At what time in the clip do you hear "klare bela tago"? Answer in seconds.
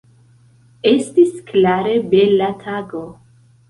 1.53-3.09